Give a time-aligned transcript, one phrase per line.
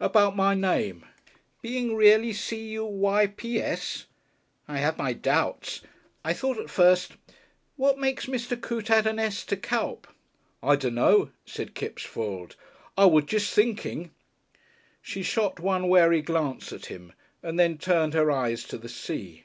[0.00, 1.06] "About my name?"
[1.62, 4.04] "Being really C U Y P S?
[4.68, 5.80] I have my doubts.
[6.22, 7.12] I thought at first.
[7.76, 8.60] What makes Mr.
[8.60, 10.06] Coote add an S to Cuyp?"
[10.62, 12.54] "I dunno," said Kipps, foiled.
[12.98, 14.10] "I was jest thinking"
[15.00, 19.44] She shot one wary glance at him and then turned her eyes to the sea.